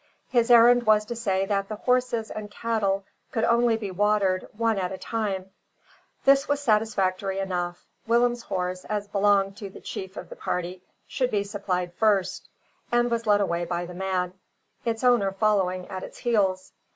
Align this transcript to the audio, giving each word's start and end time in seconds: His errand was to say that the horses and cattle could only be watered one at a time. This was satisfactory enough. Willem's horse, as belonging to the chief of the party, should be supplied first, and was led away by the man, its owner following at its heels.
His 0.29 0.49
errand 0.49 0.87
was 0.87 1.05
to 1.05 1.15
say 1.15 1.45
that 1.45 1.69
the 1.69 1.75
horses 1.75 2.31
and 2.31 2.49
cattle 2.49 3.03
could 3.31 3.43
only 3.43 3.77
be 3.77 3.91
watered 3.91 4.47
one 4.57 4.79
at 4.79 4.91
a 4.91 4.97
time. 4.97 5.51
This 6.25 6.47
was 6.47 6.59
satisfactory 6.59 7.37
enough. 7.37 7.85
Willem's 8.07 8.41
horse, 8.41 8.83
as 8.85 9.07
belonging 9.07 9.53
to 9.53 9.69
the 9.69 9.79
chief 9.79 10.17
of 10.17 10.29
the 10.29 10.35
party, 10.35 10.81
should 11.07 11.29
be 11.29 11.43
supplied 11.43 11.93
first, 11.93 12.49
and 12.91 13.11
was 13.11 13.27
led 13.27 13.41
away 13.41 13.63
by 13.63 13.85
the 13.85 13.93
man, 13.93 14.33
its 14.85 15.03
owner 15.03 15.31
following 15.31 15.87
at 15.89 16.01
its 16.01 16.17
heels. 16.17 16.73